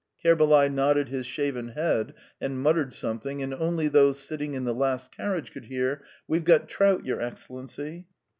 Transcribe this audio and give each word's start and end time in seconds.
Kerbalay 0.23 0.67
nodded 0.67 1.09
his 1.09 1.27
shaven 1.27 1.73
head 1.73 2.15
and 2.41 2.59
muttered 2.59 2.91
something, 2.91 3.43
and 3.43 3.53
only 3.53 3.87
those 3.87 4.19
sitting 4.19 4.55
in 4.55 4.63
the 4.63 4.73
last 4.73 5.15
carriage 5.15 5.51
could 5.51 5.65
hear: 5.65 6.01
"We've 6.27 6.43
got 6.43 6.67
trout, 6.67 7.05
your 7.05 7.21
Excellency." 7.21 8.07